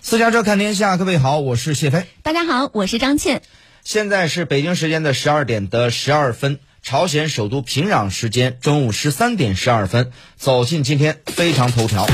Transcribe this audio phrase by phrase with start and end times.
[0.00, 2.06] 私家车看天下，各位好，我是谢飞。
[2.22, 3.42] 大家好，我是张倩。
[3.82, 10.12] 现在是北京时间的十二点的十二分，朝鲜首都平壤时间中午十三点十二分。
[10.36, 12.06] 走进今天非常头条，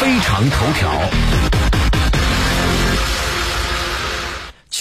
[0.00, 1.63] 非常头条。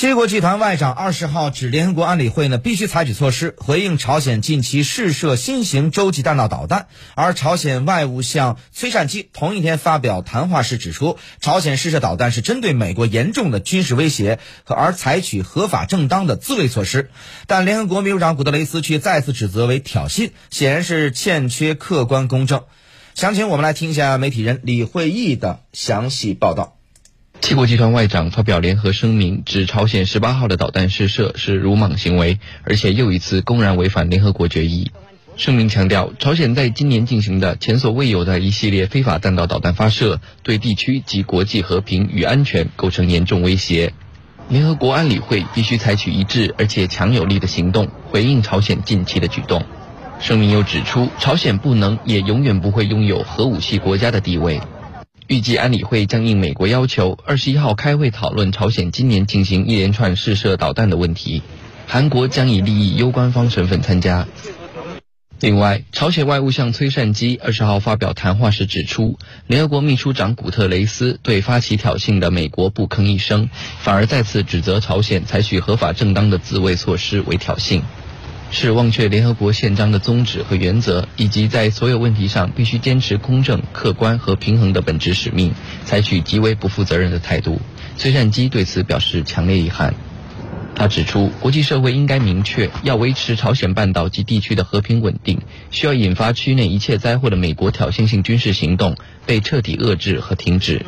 [0.04, 17.10] 七国集团外长二十号指联合国安理会呢必须采取措施回应朝鲜近期试射新型洲际弹道导弹，而朝鲜外务相崔善基同一天发表谈话时指出，朝鲜试射导弹是针对美国严重的军事威胁和而采取合法正当的自卫措施，
[17.48, 22.64] 但联合国秘书长古特雷斯却再次指责为挑衅，显然是欠缺客观公正。
[23.16, 26.76] 详情我们来听一下媒体人李慧义的详细报道。
[27.44, 34.92] 七国集团外长发表联合声明，指朝鲜十八号的导弹试射是鲁莽行为，而且又一次公然违反联合国决议。
[35.36, 43.92] 声明强调，朝鲜在今年进行的前所未有的一系列非法弹道导弹发射，对地区及国际和平与安全构成严重威胁。
[44.48, 49.66] 联合国安理会必须采取一致而且强有力的行动，回应朝鲜近期的举动。
[50.22, 54.62] 声明又指出，朝鲜不能也永远不会拥有核武器国家的地位。
[55.28, 61.42] 预计安理会将应美国要求，二十一号开会讨论朝鲜今年进行一连串试射导弹的问题。
[61.88, 64.28] 韩国将以利益攸关方身份参加。
[65.40, 77.82] 另外，朝鲜外务相崔善基二十号发表谈话时指出，联合国秘书长古特雷斯对发起挑衅的美国不吭一声，反而再次指责朝鲜采取合法正当的自卫措施为挑衅。
[78.52, 85.54] 是忘却联合国宪章的宗旨和原则，以及在所有问题上必须坚持公正、客观和平衡的本质使命，
[85.86, 87.60] 采取极为不负责任的态度。
[87.98, 89.94] 崔善基对此表示强烈遗憾。
[90.76, 100.84] 他指出，国际社会应该明确，要维持朝鲜半岛及地区的和平稳定，需要引发区内一切灾祸的美国挑衅性军事行动被彻底遏制和停止。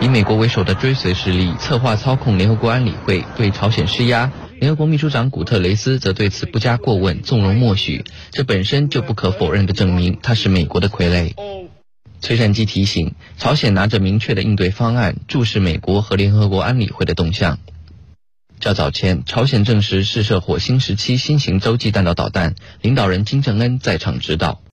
[0.00, 4.30] 以美国为首的追随势力策划操控联合国安理会，对朝鲜施压。
[4.60, 11.32] 联合国秘书长古特雷斯则对此不加过问，纵容默许，这本身就不可否认的证明他是美国的傀儡。
[12.20, 17.60] 崔善基提醒，朝鲜拿着明确的应对方案，注视美国和联合国安理会的动向。
[18.58, 24.60] 较早前，朝鲜证实试射火星十七新型洲际弹道导弹，领导人金正恩在场指导。